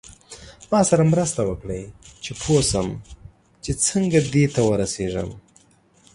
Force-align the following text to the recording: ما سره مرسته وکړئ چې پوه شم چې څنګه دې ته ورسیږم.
ما 0.71 0.81
سره 0.89 1.03
مرسته 1.13 1.41
وکړئ 1.45 1.83
چې 2.23 2.31
پوه 2.41 2.61
شم 2.69 2.87
چې 3.63 3.71
څنګه 3.87 4.19
دې 4.33 4.45
ته 4.53 4.61
ورسیږم. 4.69 5.29